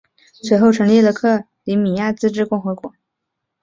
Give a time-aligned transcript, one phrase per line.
[0.33, 2.91] 随后成立了克里米亚自治共和国。